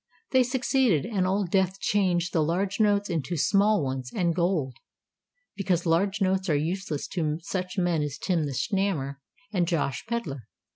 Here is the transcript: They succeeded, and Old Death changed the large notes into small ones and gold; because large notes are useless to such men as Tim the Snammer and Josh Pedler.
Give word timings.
They 0.31 0.41
succeeded, 0.41 1.05
and 1.05 1.27
Old 1.27 1.51
Death 1.51 1.79
changed 1.79 2.33
the 2.33 2.41
large 2.41 2.79
notes 2.79 3.07
into 3.07 3.37
small 3.37 3.83
ones 3.83 4.11
and 4.11 4.33
gold; 4.33 4.75
because 5.55 5.85
large 5.85 6.21
notes 6.23 6.49
are 6.49 6.55
useless 6.55 7.07
to 7.09 7.37
such 7.43 7.77
men 7.77 8.01
as 8.01 8.17
Tim 8.17 8.45
the 8.47 8.53
Snammer 8.55 9.17
and 9.53 9.67
Josh 9.67 10.03
Pedler. 10.07 10.47